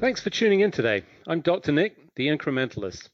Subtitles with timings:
[0.00, 1.02] Thanks for tuning in today.
[1.26, 1.72] I'm Dr.
[1.72, 3.10] Nick, the incrementalist.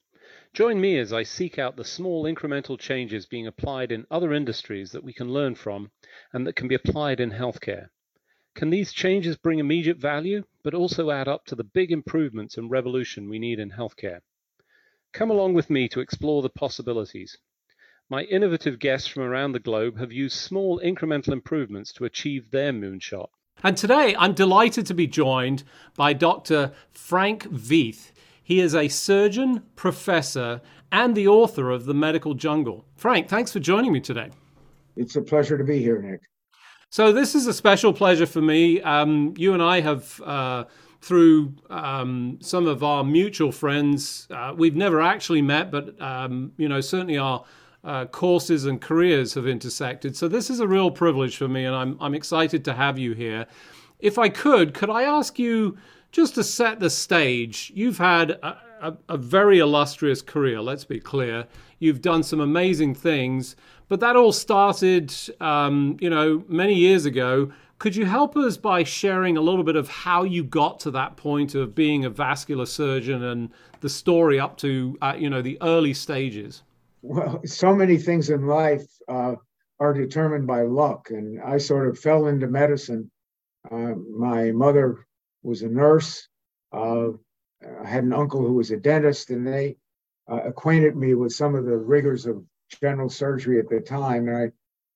[0.53, 4.93] Join me as I seek out the small incremental changes being applied in other industries
[4.93, 5.91] that we can learn from
[6.33, 7.89] and that can be applied in healthcare.
[8.55, 12.71] Can these changes bring immediate value, but also add up to the big improvements and
[12.71, 14.21] revolution we need in healthcare?
[15.13, 17.37] Come along with me to explore the possibilities.
[18.09, 22.73] My innovative guests from around the globe have used small incremental improvements to achieve their
[22.73, 23.31] moonshot.
[23.65, 25.65] And today I'm delighted to be joined
[25.97, 26.73] by Dr.
[26.93, 28.13] Frank Veith.
[28.43, 30.61] He is a surgeon, professor,
[30.93, 32.85] and the author of The Medical Jungle.
[32.97, 34.31] Frank, thanks for joining me today.
[34.95, 36.21] It's a pleasure to be here, Nick.
[36.91, 38.81] So, this is a special pleasure for me.
[38.83, 40.65] Um, you and I have, uh,
[41.01, 46.69] through um, some of our mutual friends, uh, we've never actually met, but, um, you
[46.69, 47.45] know, certainly our
[47.87, 50.17] uh, courses and careers have intersected.
[50.17, 53.15] So this is a real privilege for me, and I'm, I'm excited to have you
[53.15, 53.47] here.
[54.01, 55.79] If I could, could I ask you
[56.11, 57.73] just to set the stage?
[57.75, 61.47] You've had a, a, a very illustrious career, let's be clear.
[61.79, 63.55] You've done some amazing things,
[63.89, 67.53] but that all started, um, you know, many years ago.
[67.79, 71.17] Could you help us by sharing a little bit of how you got to that
[71.17, 75.59] point of being a vascular surgeon and the story up to, uh, you know, the
[75.61, 76.63] early stages?
[77.07, 79.37] Well, so many things in life uh,
[79.79, 83.11] are determined by luck, and I sort of fell into medicine.
[83.71, 85.07] Uh, my mother
[85.43, 86.29] was a nurse.
[86.73, 87.11] Uh,
[87.83, 89.77] I had an uncle who was a dentist, and they
[90.31, 92.45] uh, acquainted me with some of the rigors of
[92.81, 94.27] general surgery at the time.
[94.27, 94.51] And I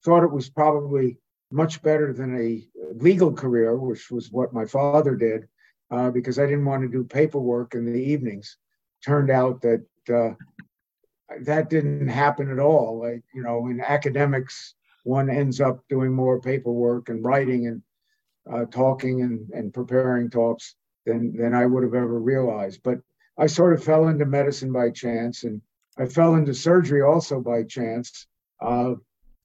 [0.04, 1.16] thought it was probably
[1.52, 5.46] much better than a legal career, which was what my father did,
[5.92, 8.56] uh, because I didn't want to do paperwork in the evenings.
[9.04, 10.34] Turned out that uh,
[11.42, 13.00] that didn't happen at all.
[13.00, 14.74] Like, you know, in academics,
[15.04, 17.82] one ends up doing more paperwork and writing and
[18.52, 20.74] uh, talking and, and preparing talks
[21.06, 22.82] than, than I would have ever realized.
[22.82, 23.00] But
[23.38, 25.62] I sort of fell into medicine by chance and
[25.98, 28.26] I fell into surgery also by chance,
[28.60, 28.94] uh,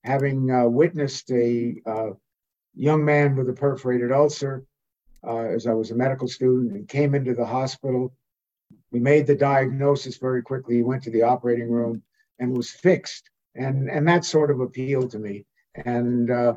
[0.04, 2.10] having uh, witnessed a uh,
[2.76, 4.66] young man with a perforated ulcer
[5.26, 8.14] uh, as I was a medical student and came into the hospital
[8.96, 10.76] we made the diagnosis very quickly.
[10.76, 12.02] He went to the operating room
[12.40, 15.46] and was fixed, and and that sort of appealed to me.
[15.84, 16.54] And uh,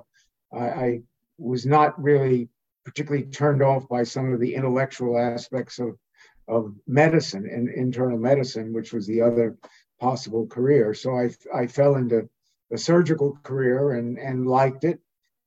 [0.53, 1.03] I, I,
[1.37, 2.49] was not really
[2.85, 5.99] particularly turned off by some of the intellectual aspects of
[6.47, 9.57] of medicine and internal medicine, which was the other
[9.99, 10.95] possible career.
[10.95, 12.29] So I I fell into
[12.71, 15.01] the surgical career and and liked it,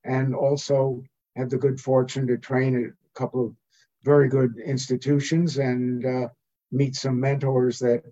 [0.04, 1.02] and also
[1.38, 3.56] had the good fortune to train at a couple of
[4.04, 6.28] very good institutions and uh,
[6.72, 8.04] meet some mentors that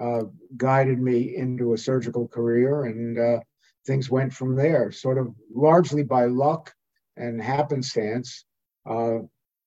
[0.00, 0.22] uh,
[0.56, 3.40] guided me into a surgical career, and uh,
[3.86, 6.72] things went from there, sort of largely by luck
[7.16, 8.44] and happenstance.
[8.88, 9.18] Uh,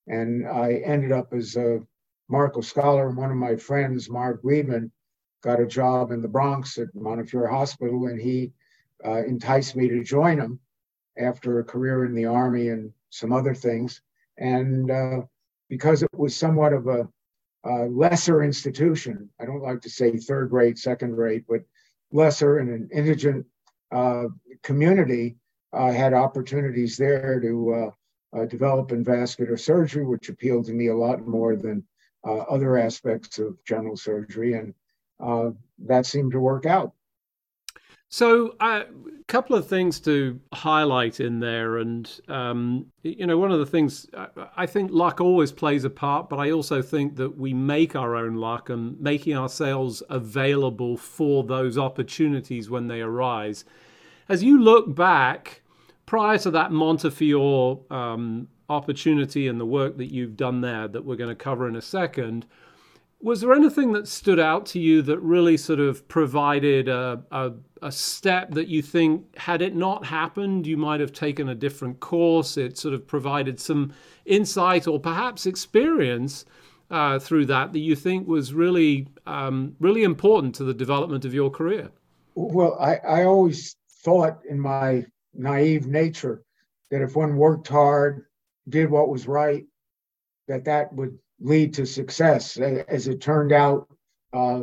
[0.07, 1.79] and I ended up as a
[2.29, 4.89] Markle Scholar, and one of my friends, Mark Weedman,
[5.43, 8.51] got a job in the Bronx at Montefiore Hospital, and he
[9.05, 10.59] uh, enticed me to join him
[11.17, 14.01] after a career in the Army and some other things.
[14.37, 15.21] And uh,
[15.67, 17.07] because it was somewhat of a
[17.65, 19.29] uh, lesser institution.
[19.39, 21.61] I don't like to say third rate, second rate, but
[22.11, 23.45] lesser in an indigent
[23.91, 24.25] uh,
[24.63, 25.37] community.
[25.73, 30.87] I had opportunities there to uh, uh, develop in vascular surgery, which appealed to me
[30.87, 31.83] a lot more than
[32.25, 34.73] uh, other aspects of general surgery, and
[35.19, 36.93] uh, that seemed to work out.
[38.13, 38.83] So, a uh,
[39.29, 44.05] couple of things to highlight in there, and um, you know, one of the things
[44.57, 48.17] I think luck always plays a part, but I also think that we make our
[48.17, 53.63] own luck and making ourselves available for those opportunities when they arise.
[54.27, 55.61] As you look back,
[56.05, 61.15] prior to that Montefiore um, opportunity and the work that you've done there, that we're
[61.15, 62.45] going to cover in a second
[63.21, 67.51] was there anything that stood out to you that really sort of provided a, a,
[67.81, 71.99] a, step that you think, had it not happened, you might have taken a different
[71.99, 72.57] course?
[72.57, 73.93] It sort of provided some
[74.25, 76.45] insight or perhaps experience
[76.89, 81.33] uh, through that that you think was really, um, really important to the development of
[81.33, 81.89] your career?
[82.35, 86.43] Well, I, I always thought in my naive nature
[86.89, 88.25] that if one worked hard,
[88.67, 89.65] did what was right,
[90.47, 92.57] that that would lead to success.
[92.57, 93.87] As it turned out,
[94.33, 94.61] uh,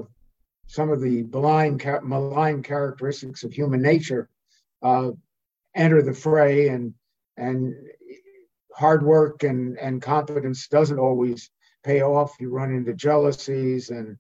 [0.67, 4.29] some of the malign, malign characteristics of human nature
[4.83, 5.11] uh,
[5.75, 6.95] enter the fray, and
[7.37, 7.75] and
[8.73, 11.51] hard work and and competence doesn't always
[11.85, 12.37] pay off.
[12.39, 14.17] You run into jealousies and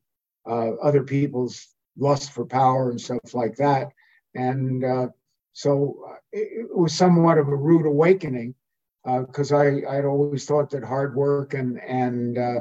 [0.48, 3.92] uh, other people's lust for power and stuff like that,
[4.34, 5.08] and uh,
[5.52, 8.54] so uh, it was somewhat of a rude awakening
[9.04, 12.60] because uh, I I'd always thought that hard work and and uh,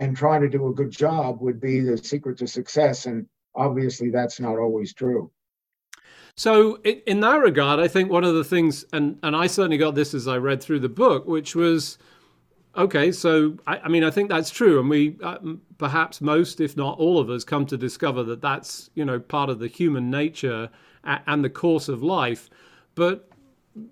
[0.00, 3.06] and trying to do a good job would be the secret to success.
[3.06, 5.30] And obviously, that's not always true.
[6.36, 9.94] So, in that regard, I think one of the things, and, and I certainly got
[9.94, 11.96] this as I read through the book, which was
[12.76, 13.12] okay.
[13.12, 14.80] So, I, I mean, I think that's true.
[14.80, 15.38] And we, uh,
[15.78, 19.48] perhaps most, if not all of us, come to discover that that's, you know, part
[19.48, 20.70] of the human nature
[21.04, 22.50] and the course of life.
[22.96, 23.30] But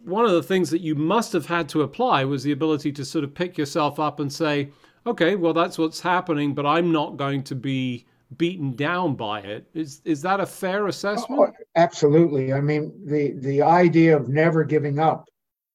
[0.05, 3.05] one of the things that you must have had to apply was the ability to
[3.05, 4.71] sort of pick yourself up and say,
[5.07, 8.07] okay, well, that's what's happening, but I'm not going to be
[8.37, 9.67] beaten down by it.
[9.75, 11.41] Is is that a fair assessment?
[11.41, 12.53] Oh, absolutely.
[12.53, 15.29] I mean, the the idea of never giving up,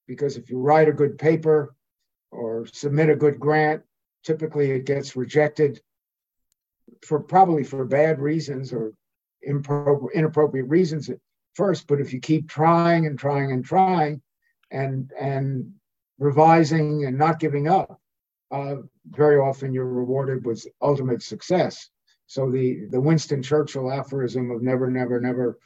[0.08, 1.76] because if you write a good paper
[2.32, 3.84] or submit a good grant,
[4.24, 5.82] typically it gets rejected
[7.06, 8.94] for probably for bad reasons or
[9.44, 11.18] inappropriate reasons at
[11.58, 11.88] first.
[11.88, 14.22] But if you keep trying and trying and trying,
[14.72, 15.74] and and
[16.20, 18.00] revising and not giving up,
[18.52, 18.76] uh,
[19.10, 21.90] very often you're rewarded with ultimate success.
[22.28, 25.58] So the the Winston Churchill aphorism of never, never, never,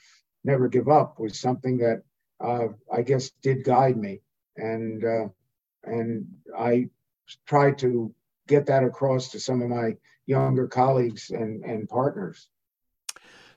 [0.43, 2.03] never give up was something that
[2.39, 4.21] uh, I guess did guide me,
[4.57, 5.27] and uh,
[5.83, 6.27] and
[6.57, 6.89] I
[7.45, 8.13] tried to
[8.47, 9.95] get that across to some of my
[10.25, 12.47] younger colleagues and and partners.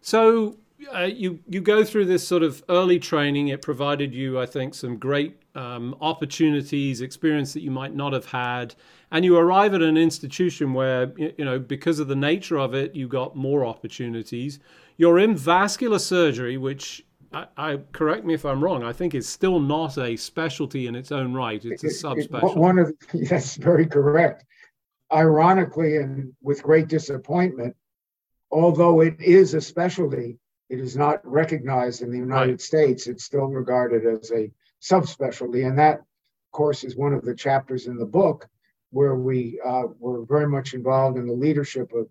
[0.00, 0.56] So
[0.92, 3.48] uh, you you go through this sort of early training.
[3.48, 8.26] It provided you, I think, some great um, opportunities, experience that you might not have
[8.26, 8.74] had,
[9.10, 12.94] and you arrive at an institution where you know because of the nature of it,
[12.94, 14.58] you got more opportunities.
[14.96, 18.82] You're in vascular surgery, which I, I, correct me if I'm wrong.
[18.82, 21.64] I think is still not a specialty in its own right.
[21.64, 22.56] It's a subspecialty.
[22.56, 24.44] One of that's very correct.
[25.12, 27.76] Ironically, and with great disappointment,
[28.50, 30.38] although it is a specialty,
[30.74, 32.60] it is not recognized in the United right.
[32.60, 33.06] States.
[33.06, 34.50] It's still regarded as a
[34.82, 35.66] subspecialty.
[35.66, 38.48] And that, of course, is one of the chapters in the book
[38.90, 42.08] where we uh, were very much involved in the leadership of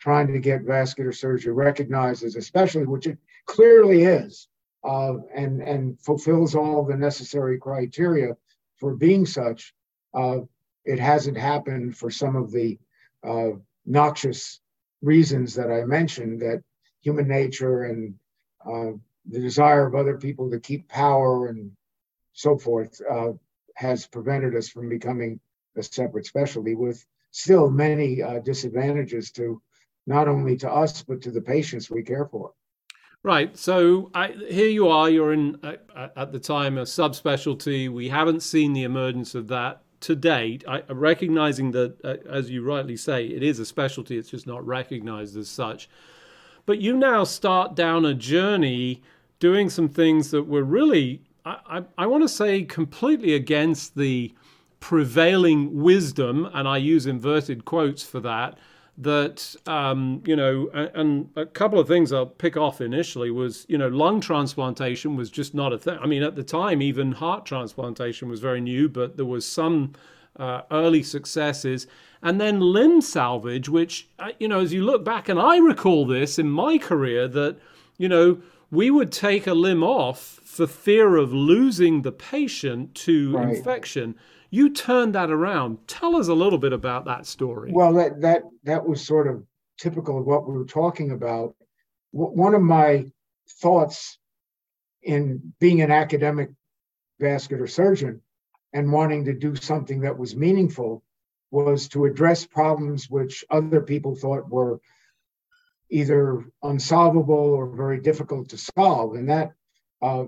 [0.00, 4.48] trying to get vascular surgery recognized as a specialty, which it clearly is,
[4.82, 8.36] uh, and, and fulfills all the necessary criteria
[8.76, 9.72] for being such.
[10.14, 10.38] Uh,
[10.84, 12.76] it hasn't happened for some of the
[13.22, 13.50] uh,
[13.86, 14.60] noxious
[15.00, 16.62] reasons that I mentioned that
[17.00, 18.14] human nature and
[18.66, 21.70] uh, the desire of other people to keep power and
[22.32, 23.32] so forth uh,
[23.74, 25.40] has prevented us from becoming
[25.76, 29.60] a separate specialty with still many uh, disadvantages to
[30.06, 32.52] not only to us but to the patients we care for.
[33.22, 33.56] Right.
[33.56, 37.90] So I, here you are you're in uh, at the time a subspecialty.
[37.90, 40.64] We haven't seen the emergence of that to date.
[40.66, 44.16] I, recognizing that uh, as you rightly say it is a specialty.
[44.16, 45.90] It's just not recognized as such
[46.66, 49.02] but you now start down a journey
[49.38, 54.32] doing some things that were really, I, I, I want to say, completely against the
[54.80, 58.58] prevailing wisdom, and I use inverted quotes for that.
[58.98, 63.78] That um, you know, and, a couple of things I'll pick off initially was you
[63.78, 65.98] know, lung transplantation was just not a thing.
[66.02, 69.92] I mean, at the time, even heart transplantation was very new, but there was some
[70.36, 71.86] uh, early successes
[72.22, 76.06] and then limb salvage, which, uh, you know, as you look back, and I recall
[76.06, 77.56] this in my career that,
[77.96, 78.40] you know,
[78.70, 83.56] we would take a limb off for fear of losing the patient to right.
[83.56, 84.14] infection.
[84.50, 85.86] You turned that around.
[85.86, 87.70] Tell us a little bit about that story.
[87.72, 89.44] Well, that that that was sort of
[89.78, 91.54] typical of what we were talking about.
[92.12, 93.06] W- one of my
[93.60, 94.18] thoughts
[95.02, 96.50] in being an academic
[97.18, 98.20] vascular surgeon
[98.72, 101.02] and wanting to do something that was meaningful
[101.50, 104.80] was to address problems which other people thought were
[105.90, 109.14] either unsolvable or very difficult to solve.
[109.14, 109.52] And that
[110.00, 110.24] uh,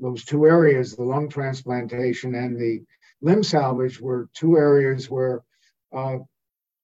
[0.00, 2.82] those two areas, the lung transplantation and the
[3.20, 5.42] limb salvage, were two areas where
[5.94, 6.18] uh,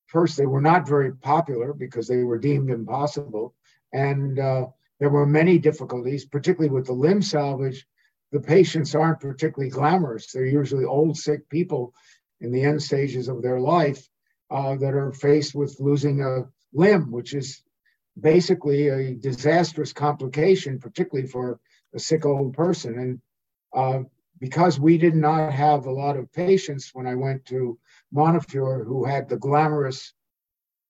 [0.06, 3.54] first they were not very popular because they were deemed impossible,
[3.92, 4.66] and uh,
[5.00, 7.86] there were many difficulties, particularly with the limb salvage.
[8.30, 10.30] The patients aren't particularly glamorous.
[10.30, 11.94] They're usually old, sick people
[12.40, 14.08] in the end stages of their life
[14.50, 17.62] uh, that are faced with losing a limb, which is
[18.18, 21.60] basically a disastrous complication, particularly for
[21.94, 22.98] a sick old person.
[22.98, 23.20] And
[23.74, 24.08] uh,
[24.40, 27.78] because we did not have a lot of patients when I went to
[28.12, 30.12] Montefiore who had the glamorous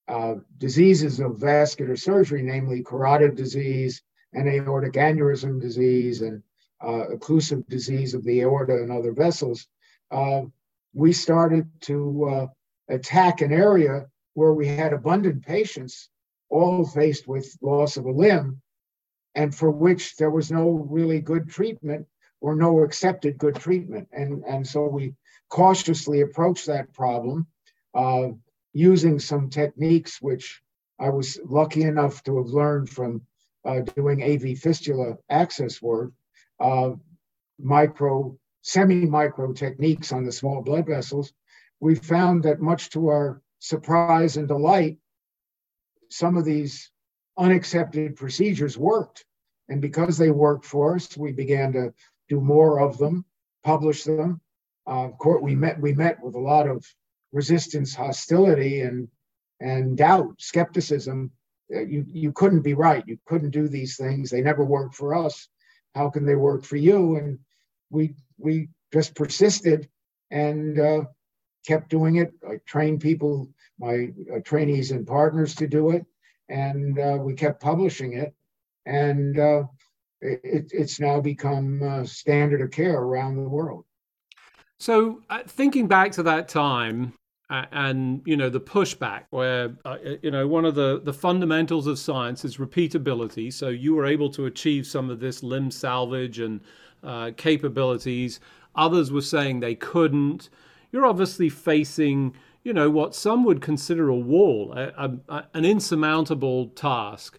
[0.08, 4.02] uh, diseases of vascular surgery, namely carotid disease
[4.32, 6.42] and aortic aneurysm disease and
[6.80, 9.66] uh, occlusive disease of the aorta and other vessels,
[10.10, 10.42] uh,
[10.98, 12.46] we started to uh,
[12.88, 16.08] attack an area where we had abundant patients,
[16.50, 18.60] all faced with loss of a limb,
[19.36, 22.04] and for which there was no really good treatment
[22.40, 24.08] or no accepted good treatment.
[24.12, 25.14] And, and so we
[25.48, 27.46] cautiously approached that problem.
[27.94, 28.30] Uh,
[28.72, 30.60] using some techniques which
[30.98, 33.22] I was lucky enough to have learned from
[33.64, 36.10] uh, doing AV fistula access work,
[36.58, 36.90] uh,
[37.60, 38.36] micro,
[38.68, 41.32] semi micro techniques on the small blood vessels,
[41.80, 44.98] we found that much to our surprise and delight,
[46.10, 46.90] some of these
[47.38, 49.24] unaccepted procedures worked.
[49.70, 51.94] And because they worked for us, we began to
[52.28, 53.24] do more of them,
[53.64, 54.38] publish them.
[54.86, 56.84] Uh, of course, we met we met with a lot of
[57.32, 59.08] resistance, hostility, and
[59.60, 61.30] and doubt, skepticism.
[61.70, 63.04] You you couldn't be right.
[63.06, 64.28] You couldn't do these things.
[64.28, 65.48] They never worked for us.
[65.94, 67.16] How can they work for you?
[67.16, 67.38] And
[67.90, 69.88] we we just persisted
[70.30, 71.04] and uh,
[71.66, 72.32] kept doing it.
[72.48, 76.04] I trained people, my uh, trainees and partners, to do it,
[76.48, 78.34] and uh, we kept publishing it.
[78.86, 79.64] And uh,
[80.20, 83.84] it, it's now become standard of care around the world.
[84.80, 87.12] So, uh, thinking back to that time,
[87.50, 91.86] uh, and you know the pushback, where uh, you know one of the the fundamentals
[91.86, 93.52] of science is repeatability.
[93.52, 96.60] So you were able to achieve some of this limb salvage and
[97.02, 98.40] uh, capabilities.
[98.74, 100.48] Others were saying they couldn't.
[100.92, 106.68] You're obviously facing, you know, what some would consider a wall, a, a, an insurmountable
[106.68, 107.38] task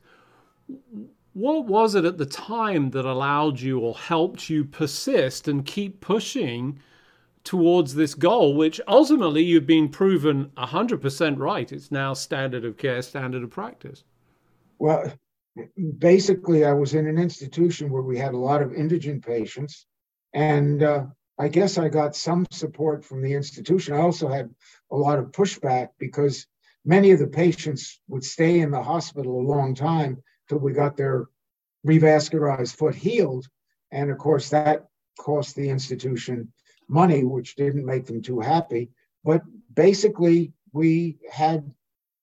[1.33, 6.01] what was it at the time that allowed you or helped you persist and keep
[6.01, 6.79] pushing
[7.43, 11.71] towards this goal, which ultimately you've been proven 100% right?
[11.71, 14.03] It's now standard of care, standard of practice.
[14.79, 15.13] Well,
[15.97, 19.85] basically, I was in an institution where we had a lot of indigent patients,
[20.33, 21.05] and uh,
[21.37, 23.93] I guess I got some support from the institution.
[23.93, 24.49] I also had
[24.91, 26.45] a lot of pushback because
[26.85, 30.97] many of the patients would stay in the hospital a long time till we got
[30.97, 31.27] their
[31.87, 33.47] revascularized foot healed.
[33.91, 34.87] And of course, that
[35.19, 36.51] cost the institution
[36.87, 38.89] money, which didn't make them too happy.
[39.23, 39.41] But
[39.73, 41.71] basically, we had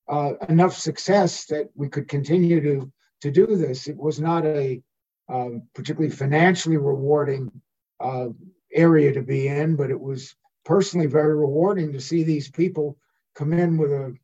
[0.09, 3.89] uh, enough success that we could continue to, to do this.
[3.89, 4.83] It was not a
[5.29, 7.51] um, particularly financially rewarding
[7.99, 8.29] uh,
[8.73, 12.97] area to be in, but it was personally very rewarding to see these people
[13.35, 14.15] come in with a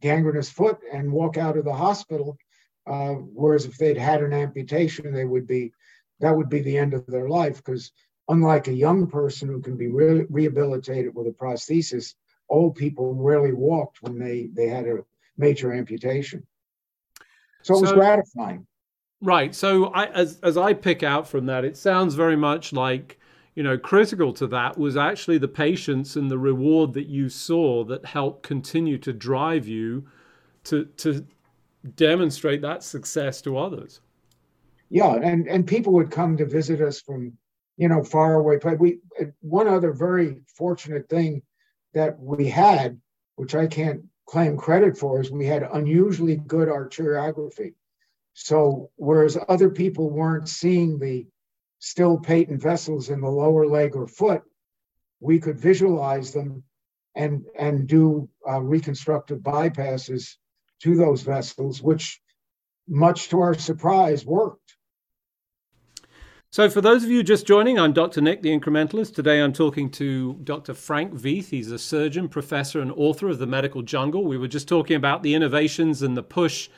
[0.00, 2.36] gangrenous foot and walk out of the hospital
[2.86, 5.72] uh, whereas if they'd had an amputation, they would be
[6.20, 7.92] that would be the end of their life because
[8.28, 12.14] unlike a young person who can be re- rehabilitated with a prosthesis,
[12.48, 15.04] old people rarely walked when they they had a
[15.36, 16.46] major amputation.
[17.62, 18.66] So, so it was gratifying.
[19.20, 19.54] Right.
[19.54, 23.18] So I, as as I pick out from that, it sounds very much like
[23.54, 27.84] you know critical to that was actually the patience and the reward that you saw
[27.84, 30.06] that helped continue to drive you
[30.64, 31.24] to to
[31.94, 34.00] demonstrate that success to others.
[34.90, 37.32] Yeah, and and people would come to visit us from
[37.76, 38.58] you know far away.
[38.60, 38.98] But we
[39.40, 41.42] one other very fortunate thing
[41.94, 43.00] that we had,
[43.36, 47.74] which I can't claim credit for, is we had unusually good arteriography.
[48.34, 51.26] So whereas other people weren't seeing the
[51.80, 54.42] still patent vessels in the lower leg or foot,
[55.20, 56.62] we could visualize them
[57.14, 60.36] and and do uh, reconstructive bypasses
[60.82, 62.20] to those vessels, which,
[62.88, 64.61] much to our surprise, worked.
[66.54, 68.20] So, for those of you just joining, I'm Dr.
[68.20, 69.14] Nick, the incrementalist.
[69.14, 70.74] Today I'm talking to Dr.
[70.74, 71.48] Frank Veith.
[71.48, 74.26] He's a surgeon, professor, and author of The Medical Jungle.
[74.26, 76.68] We were just talking about the innovations and the push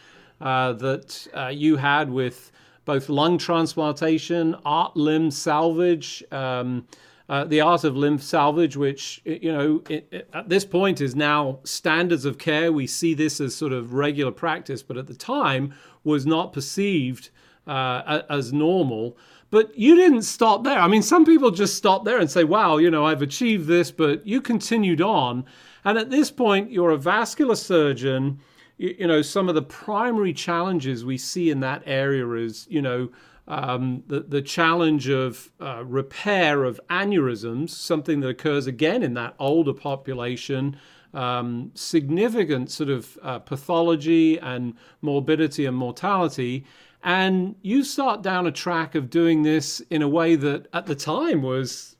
[0.40, 2.52] uh, that uh, you had with
[2.84, 6.22] both lung transplantation, art limb salvage.
[6.30, 6.86] Um,
[7.28, 11.16] uh, the art of limb salvage, which you know it, it, at this point is
[11.16, 12.72] now standards of care.
[12.72, 17.30] We see this as sort of regular practice, but at the time was not perceived
[17.66, 19.16] uh, as normal.
[19.50, 20.78] But you didn't stop there.
[20.78, 23.90] I mean, some people just stop there and say, "Wow, you know, I've achieved this,"
[23.90, 25.44] but you continued on.
[25.84, 28.40] And at this point, you're a vascular surgeon.
[28.78, 32.82] You, you know, some of the primary challenges we see in that area is, you
[32.82, 33.10] know
[33.46, 39.34] um, the, the challenge of uh, repair of aneurysms, something that occurs again in that
[39.38, 40.76] older population,
[41.12, 46.64] um, significant sort of uh, pathology and morbidity and mortality.
[47.04, 50.94] And you start down a track of doing this in a way that at the
[50.94, 51.96] time was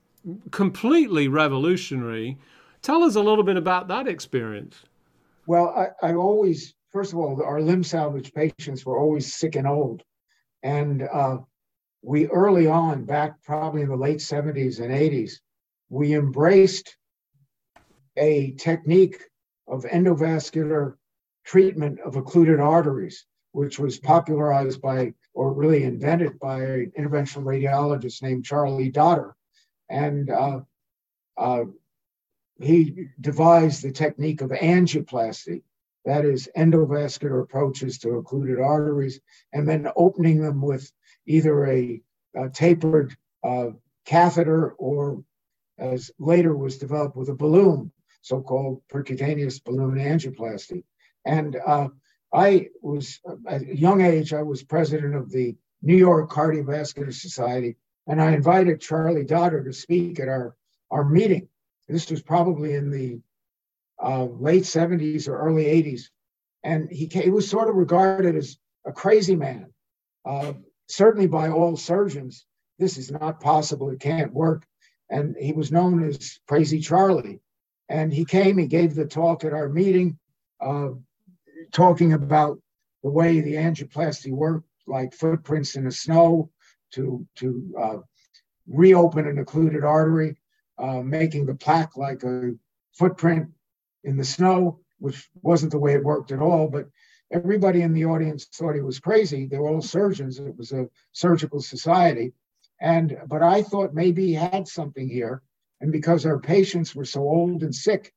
[0.51, 2.39] completely revolutionary.
[2.81, 4.77] Tell us a little bit about that experience.
[5.47, 5.69] Well,
[6.03, 10.03] I, I always, first of all, our limb salvage patients were always sick and old.
[10.63, 11.39] And uh,
[12.01, 15.33] we early on, back probably in the late 70s and 80s,
[15.91, 16.97] we embraced
[18.17, 19.19] a technique
[19.69, 20.95] of endovascular
[21.45, 28.21] treatment of occluded arteries, which was popularized by or really invented by an interventional radiologist
[28.21, 29.37] named Charlie Dotter.
[29.89, 30.61] And uh,
[31.37, 31.65] uh,
[32.61, 35.63] he devised the technique of angioplasty,
[36.05, 39.21] that is, endovascular approaches to occluded arteries,
[39.53, 40.91] and then opening them with
[41.25, 42.03] either a,
[42.35, 43.69] a tapered uh,
[44.05, 45.23] catheter or,
[45.79, 50.83] as later was developed, with a balloon, so called percutaneous balloon angioplasty.
[51.25, 51.89] And uh,
[52.35, 57.77] I was, at a young age, I was president of the New York Cardiovascular Society,
[58.09, 60.57] and I invited Charlie Dotter to speak at our,
[60.91, 61.49] our meeting.
[61.89, 63.21] This was probably in the
[64.03, 66.09] uh, late 70s or early 80s.
[66.65, 69.73] And he, he was sort of regarded as a crazy man,
[70.25, 70.55] uh,
[70.89, 72.47] certainly by all surgeons.
[72.79, 74.67] This is not possible, it can't work.
[75.09, 77.41] And he was known as Crazy Charlie.
[77.89, 80.19] And he came, he gave the talk at our meeting,
[80.61, 80.91] uh,
[81.75, 82.59] talking about
[83.03, 86.51] the way the angioplasty worked, like footprints in the snow
[86.93, 87.97] to, to uh,
[88.67, 90.37] reopen an occluded artery
[90.79, 92.53] uh, making the plaque like a
[92.95, 93.49] footprint
[94.05, 96.69] in the snow, which wasn't the way it worked at all.
[96.69, 96.89] But
[97.31, 99.47] everybody in the audience thought he was crazy.
[99.47, 100.39] They were all surgeons.
[100.39, 102.33] It was a surgical society.
[102.81, 105.43] And but I thought maybe he had something here.
[105.81, 108.13] And because our patients were so old and sick,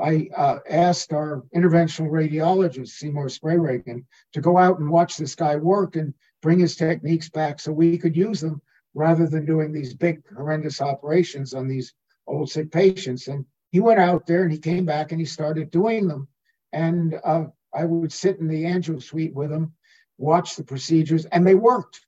[0.00, 5.56] I uh, asked our interventional radiologist, Seymour Sprayregen, to go out and watch this guy
[5.56, 8.60] work and bring his techniques back so we could use them
[8.94, 11.94] rather than doing these big, horrendous operations on these
[12.26, 13.28] old sick patients.
[13.28, 16.28] And he went out there and he came back and he started doing them.
[16.72, 17.44] And uh,
[17.74, 19.72] I would sit in the angio suite with him,
[20.18, 22.00] watch the procedures, and they worked.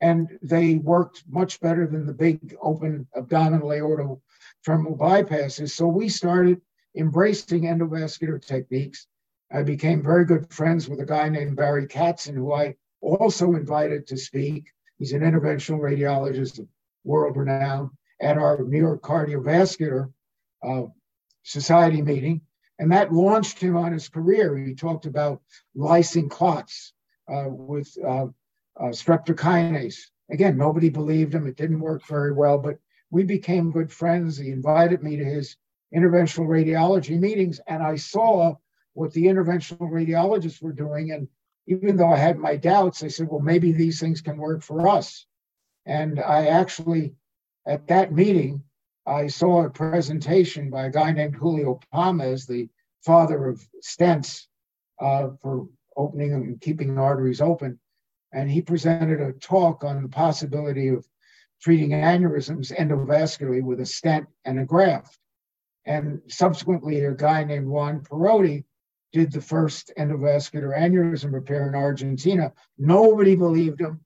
[0.00, 4.20] And they worked much better than the big open abdominal aortal
[4.64, 5.70] femoral bypasses.
[5.70, 6.60] So we started
[6.96, 9.06] embracing endovascular techniques.
[9.52, 14.06] I became very good friends with a guy named Barry Katzen, who I also invited
[14.08, 14.72] to speak.
[14.98, 16.66] He's an interventional radiologist,
[17.04, 17.90] world renowned,
[18.20, 20.10] at our New York Cardiovascular
[20.66, 20.82] uh,
[21.42, 22.40] Society meeting.
[22.78, 24.56] And that launched him on his career.
[24.56, 25.40] He talked about
[25.76, 26.92] lysing clots
[27.32, 28.26] uh, with uh,
[28.78, 29.98] uh, streptokinase.
[30.30, 31.46] Again, nobody believed him.
[31.46, 32.78] It didn't work very well, but
[33.10, 34.36] we became good friends.
[34.36, 35.56] He invited me to his
[35.94, 38.54] interventional radiology meetings, and I saw
[38.94, 41.12] what the interventional radiologists were doing.
[41.12, 41.28] And
[41.66, 44.88] even though I had my doubts, I said, well, maybe these things can work for
[44.88, 45.26] us.
[45.84, 47.14] And I actually,
[47.66, 48.62] at that meeting,
[49.06, 52.68] I saw a presentation by a guy named Julio Palmaz, the
[53.04, 54.46] father of stents
[55.00, 57.78] uh, for opening and keeping arteries open.
[58.32, 61.06] And he presented a talk on the possibility of
[61.62, 65.18] treating aneurysms endovascularly with a stent and a graft.
[65.86, 68.64] And subsequently, a guy named Juan Parodi
[69.12, 72.52] did the first endovascular aneurysm repair in Argentina.
[72.76, 74.00] Nobody believed him.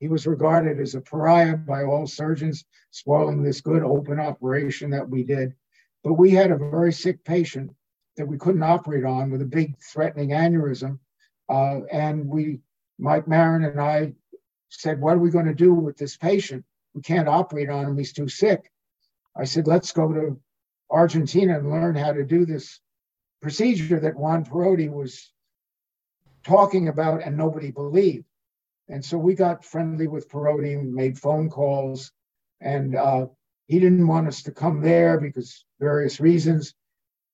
[0.00, 5.08] He was regarded as a pariah by all surgeons, spoiling this good open operation that
[5.08, 5.54] we did.
[6.02, 7.70] But we had a very sick patient
[8.16, 10.98] that we couldn't operate on with a big threatening aneurysm.
[11.48, 12.60] Uh, and we,
[12.98, 14.14] Mike Marin and I
[14.70, 16.64] said, What are we going to do with this patient?
[16.94, 18.70] We can't operate on him, he's too sick.
[19.36, 20.40] I said, Let's go to
[20.90, 22.80] Argentina and learn how to do this
[23.42, 25.32] procedure that Juan Parodi was
[26.44, 28.24] talking about and nobody believed.
[28.88, 32.12] And so we got friendly with Parodi and made phone calls.
[32.60, 33.26] And uh,
[33.66, 36.74] he didn't want us to come there because various reasons,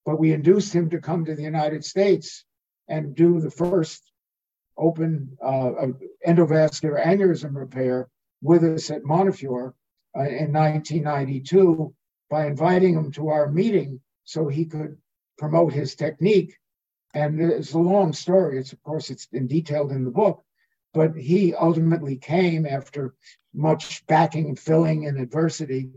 [0.06, 2.44] but we induced him to come to the United States
[2.88, 4.02] and do the first
[4.78, 5.70] open uh,
[6.26, 8.08] endovascular aneurysm repair
[8.40, 9.74] with us at Montefiore
[10.16, 11.94] uh, in 1992
[12.32, 14.96] by inviting him to our meeting so he could
[15.36, 16.56] promote his technique.
[17.12, 18.58] And it's a long story.
[18.58, 20.42] It's of course it's been detailed in the book,
[20.94, 23.14] but he ultimately came after
[23.52, 25.90] much backing and filling and adversity.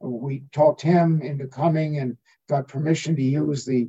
[0.00, 2.16] We talked him into coming and
[2.48, 3.88] got permission to use the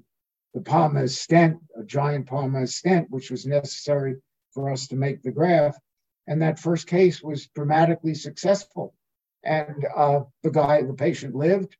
[0.53, 4.17] the Palmaz stent, a giant Palmaz stent, which was necessary
[4.51, 5.81] for us to make the graft.
[6.27, 8.93] And that first case was dramatically successful.
[9.43, 11.75] And uh, the guy, the patient lived.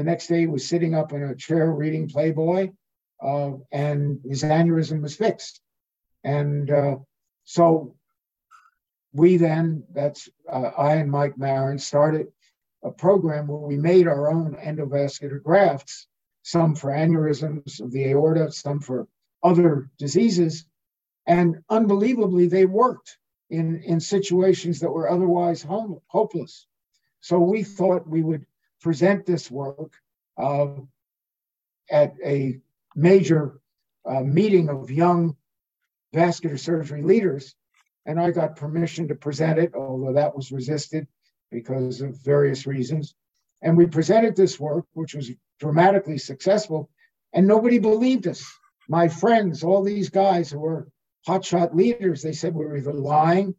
[0.00, 2.70] The next day, he was sitting up in a chair reading Playboy,
[3.22, 5.60] uh, and his aneurysm was fixed.
[6.24, 6.96] And uh,
[7.44, 7.96] so
[9.12, 12.28] we then, that's uh, I and Mike Marin, started
[12.82, 16.06] a program where we made our own endovascular grafts,
[16.44, 19.06] some for aneurysms of the aorta, some for
[19.42, 20.64] other diseases.
[21.26, 23.18] And unbelievably, they worked
[23.50, 26.66] in, in situations that were otherwise home, hopeless.
[27.20, 28.46] So we thought we would
[28.80, 29.92] present this work
[30.38, 30.68] uh,
[31.90, 32.58] at a
[32.96, 33.60] major
[34.08, 35.36] uh, meeting of young
[36.12, 37.54] vascular surgery leaders.
[38.06, 41.06] And I got permission to present it, although that was resisted
[41.50, 43.14] because of various reasons.
[43.62, 46.88] And we presented this work, which was dramatically successful,
[47.32, 48.42] and nobody believed us.
[48.88, 50.88] My friends, all these guys who were
[51.28, 53.54] hotshot leaders, they said we were either lying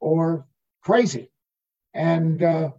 [0.00, 0.46] or
[0.82, 1.30] crazy.
[1.94, 2.70] And uh,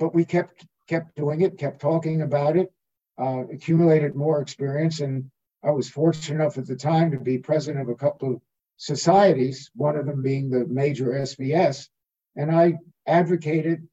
[0.00, 2.72] but we kept kept doing it, kept talking about it,
[3.16, 5.30] uh, accumulated more experience, and
[5.62, 8.40] I was fortunate enough at the time to be president of a couple of
[8.76, 11.88] societies, one of them being the major SVS,
[12.34, 13.86] and I advocated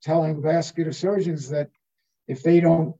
[0.00, 1.70] telling vascular surgeons that
[2.28, 2.94] if they don't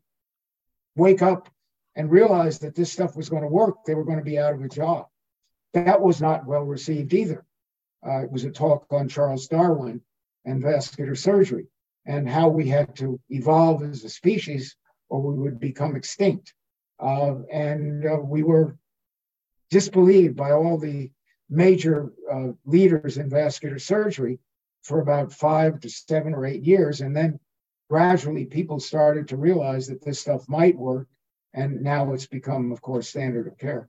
[0.97, 1.49] wake up
[1.95, 4.55] and realize that this stuff was going to work, they were going to be out
[4.55, 5.07] of a job.
[5.75, 7.45] That was not well received either.
[8.05, 10.01] Uh, it was a talk on Charles Darwin
[10.45, 11.69] and vascular surgery
[12.09, 14.75] and how we had to evolve as a species
[15.11, 16.55] or we would become extinct.
[16.99, 18.77] Uh, and uh, we were
[19.71, 21.11] disbelieved by all the
[21.51, 24.39] major uh, leaders in vascular surgery
[24.83, 27.03] for about five to seven or eight years.
[27.03, 27.39] And then
[27.91, 31.07] gradually people started to realize that this stuff might work.
[31.53, 33.89] And now it's become, of course, standard of care.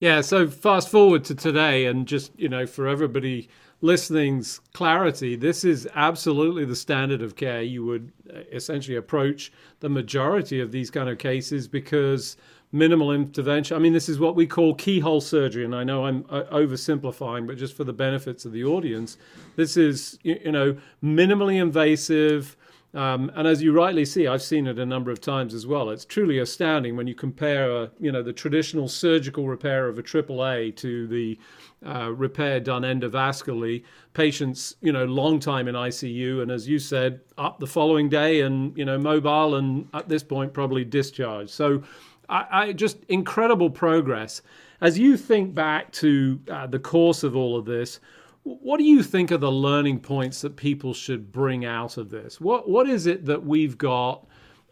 [0.00, 0.20] Yeah.
[0.20, 3.48] So fast forward to today, and just, you know, for everybody
[3.80, 7.62] listening's clarity, this is absolutely the standard of care.
[7.62, 12.36] You would uh, essentially approach the majority of these kind of cases because
[12.72, 13.76] minimal intervention.
[13.76, 17.46] I mean, this is what we call keyhole surgery, and I know I'm uh, oversimplifying,
[17.46, 19.18] but just for the benefits of the audience,
[19.56, 22.56] this is you know minimally invasive.
[22.96, 25.90] Um, and as you rightly see, I've seen it a number of times as well.
[25.90, 30.02] It's truly astounding when you compare, uh, you know, the traditional surgical repair of a
[30.02, 31.38] AAA to the
[31.84, 33.84] uh, repair done endovascularly.
[34.14, 38.40] Patients, you know, long time in ICU, and as you said, up the following day,
[38.40, 41.50] and you know, mobile, and at this point probably discharged.
[41.50, 41.82] So
[42.30, 44.40] I, I, just incredible progress.
[44.80, 48.00] As you think back to uh, the course of all of this,
[48.46, 52.40] what do you think are the learning points that people should bring out of this?
[52.40, 54.24] What what is it that we've got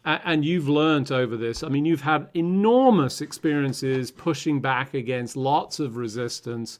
[0.04, 1.64] and you've learned over this?
[1.64, 6.78] I mean, you've had enormous experiences pushing back against lots of resistance.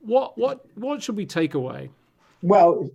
[0.00, 1.90] What what what should we take away?
[2.40, 2.88] Well,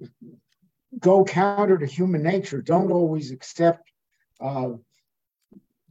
[1.00, 2.64] go counter to human nature.
[2.64, 3.92] Don't always accept
[4.42, 4.70] uh,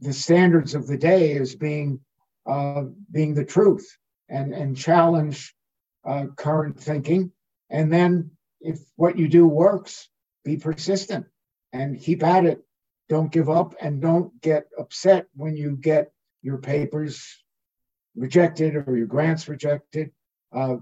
[0.01, 2.01] the standards of the day as being
[2.45, 5.55] uh, being the truth and and challenge
[6.05, 7.31] uh, current thinking.
[7.69, 10.09] And then if what you do works
[10.43, 11.25] be persistent
[11.71, 12.63] and keep at it.
[13.09, 16.11] Don't give up and don't get upset when you get
[16.41, 17.43] your papers
[18.15, 20.11] rejected or your grants rejected.
[20.51, 20.77] Uh,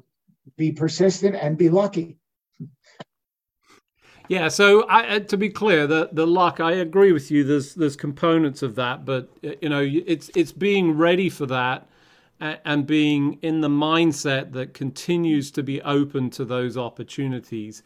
[0.57, 2.17] be persistent and be lucky.
[4.27, 7.43] Yeah, so I, uh, to be clear, the the luck, I agree with you.
[7.43, 11.89] There's there's components of that, but uh, you know, it's it's being ready for that
[12.41, 17.83] and being in the mindset that continues to be open to those opportunities.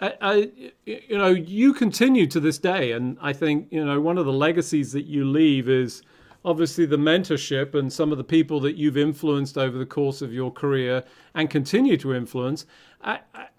[0.00, 0.50] I, I,
[0.84, 4.32] you know, you continue to this day, and I think you know one of the
[4.32, 6.02] legacies that you leave is
[6.44, 10.32] obviously the mentorship and some of the people that you've influenced over the course of
[10.32, 11.02] your career
[11.34, 12.66] and continue to influence.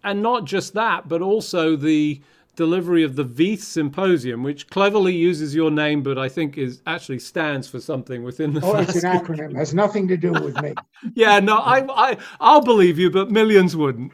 [0.04, 2.22] And not just that, but also the
[2.56, 7.20] delivery of the VEITH Symposium, which cleverly uses your name, but I think is actually
[7.20, 8.62] stands for something within the.
[8.64, 9.52] Oh, it's an acronym.
[9.52, 10.74] It has nothing to do with me.
[11.16, 14.12] yeah, no, I, I, I'll believe you, but millions wouldn't.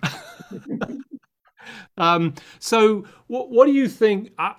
[1.98, 4.32] um, so, what, what do you think?
[4.38, 4.54] Uh,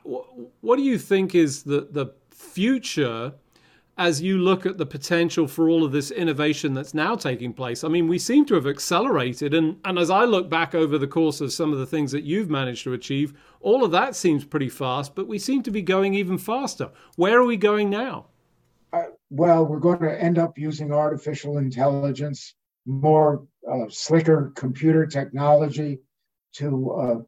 [0.61, 3.33] what do you think is the the future
[3.99, 7.85] as you look at the potential for all of this innovation that's now taking place.
[7.85, 9.53] I mean, we seem to have accelerated.
[9.53, 12.25] And, and as I look back over the course of some of the things that
[12.25, 15.83] you've managed to achieve, all of that seems pretty fast, but we seem to be
[15.83, 16.91] going even faster.
[17.17, 18.27] Where are we going now?
[18.95, 22.55] Uh, well, we're going to end up using artificial intelligence,
[22.87, 26.01] more uh, slicker computer technology
[26.55, 27.19] to uh,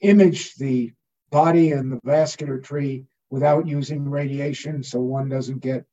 [0.00, 0.92] image the
[1.30, 5.84] body and the vascular tree without using radiation, so one doesn't get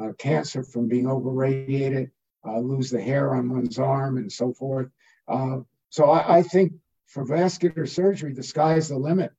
[0.00, 2.10] uh, cancer from being over radiated,
[2.46, 4.88] uh, lose the hair on one's arm, and so forth.
[5.26, 5.58] Uh,
[5.90, 6.72] so I, I, think
[7.06, 9.32] for vascular surgery, the sky's the limit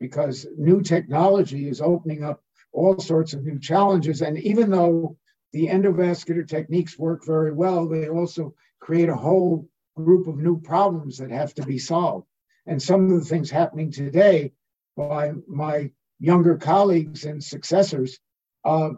[0.00, 4.20] because new technology is opening up all sorts of new challenges.
[4.20, 5.16] And even though
[5.52, 11.18] the endovascular techniques work very well, they also create a whole group of new problems
[11.18, 12.26] that have to be solved.
[12.66, 14.52] And some of the things happening today
[14.96, 18.18] by my younger colleagues and successors
[18.64, 18.90] uh,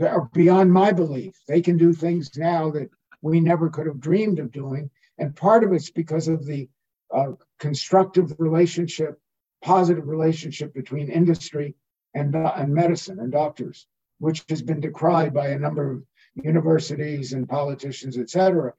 [0.00, 1.34] are beyond my belief.
[1.46, 2.88] They can do things now that
[3.22, 4.90] we never could have dreamed of doing.
[5.18, 6.68] And part of it's because of the
[7.14, 9.18] uh, constructive relationship,
[9.62, 11.74] positive relationship between industry
[12.14, 13.86] and, uh, and medicine and doctors,
[14.18, 16.02] which has been decried by a number of
[16.34, 18.72] universities and politicians, et cetera.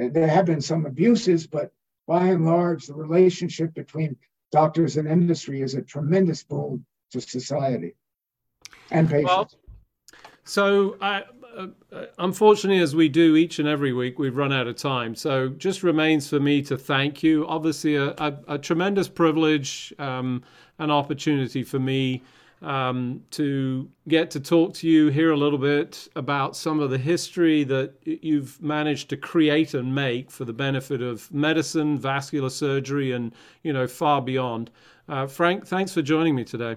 [0.00, 1.72] Uh, there have been some abuses, but
[2.06, 4.16] by and large, the relationship between
[4.50, 7.94] doctors and industry is a tremendous boom to society
[8.90, 9.28] and patients.
[9.28, 9.50] Well,
[10.44, 11.22] so, uh,
[12.18, 15.14] unfortunately, as we do each and every week, we've run out of time.
[15.14, 17.46] So, just remains for me to thank you.
[17.46, 20.42] Obviously, a, a, a tremendous privilege, um,
[20.78, 22.22] an opportunity for me
[22.62, 26.98] um, to get to talk to you, hear a little bit about some of the
[26.98, 33.12] history that you've managed to create and make for the benefit of medicine, vascular surgery,
[33.12, 34.70] and you know far beyond.
[35.08, 36.76] Uh, Frank, thanks for joining me today.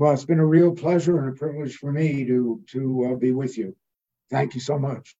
[0.00, 3.32] Well, it's been a real pleasure and a privilege for me to to uh, be
[3.32, 3.76] with you.
[4.30, 5.14] Thank you so much.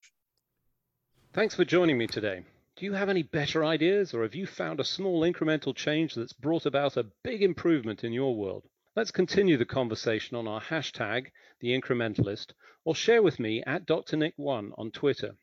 [1.33, 2.45] Thanks for joining me today.
[2.77, 6.33] Do you have any better ideas, or have you found a small incremental change that's
[6.33, 8.65] brought about a big improvement in your world?
[8.95, 11.27] Let's continue the conversation on our hashtag,
[11.59, 14.17] The Incrementalist, or share with me at Dr.
[14.17, 15.35] Nick1 on Twitter.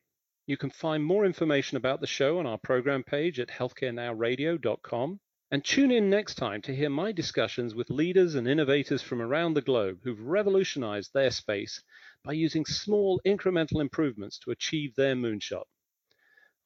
[0.46, 5.64] You can find more information about the show on our program page at healthcarenowradio.com and
[5.64, 9.62] tune in next time to hear my discussions with leaders and innovators from around the
[9.62, 11.82] globe who've revolutionized their space
[12.22, 15.64] by using small incremental improvements to achieve their moonshot.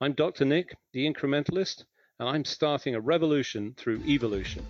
[0.00, 0.44] I'm Dr.
[0.44, 1.84] Nick, the incrementalist,
[2.18, 4.66] and I'm starting a revolution through evolution.